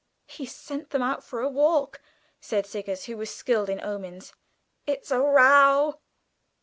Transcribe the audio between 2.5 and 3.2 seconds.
Siggers, who